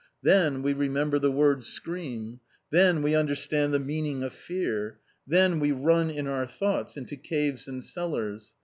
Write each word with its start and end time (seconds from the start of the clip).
Then, 0.23 0.63
we 0.63 0.73
remember 0.73 1.19
the 1.19 1.29
word 1.31 1.63
"Scream." 1.63 2.39
Then, 2.71 3.03
we 3.03 3.13
understand 3.13 3.71
the 3.71 3.77
meaning 3.77 4.23
of 4.23 4.33
fear! 4.33 4.97
Then, 5.27 5.59
we 5.59 5.71
run 5.71 6.09
(in 6.09 6.25
our 6.25 6.47
thoughts) 6.47 6.97
into 6.97 7.15
caves 7.15 7.67
and 7.67 7.85
cellars. 7.85 8.55